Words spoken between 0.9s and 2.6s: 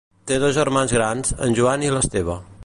grans, en Joan i l'Esteve.